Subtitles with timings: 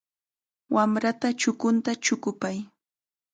[0.75, 2.57] Wamrata chukunta chukupay.